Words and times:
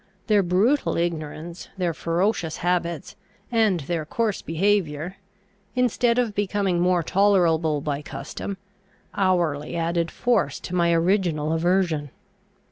Their 0.25 0.41
brutal 0.41 0.97
ignorance, 0.97 1.69
their 1.77 1.93
ferocious 1.93 2.57
habits, 2.65 3.15
and 3.51 3.81
their 3.81 4.03
coarse 4.03 4.41
behaviour, 4.41 5.17
instead 5.75 6.17
of 6.17 6.33
becoming 6.33 6.79
more 6.79 7.03
tolerable 7.03 7.81
by 7.81 8.01
custom, 8.01 8.57
hourly 9.13 9.75
added 9.75 10.09
force 10.09 10.59
to 10.61 10.73
my 10.73 10.91
original 10.91 11.53
aversion. 11.53 12.09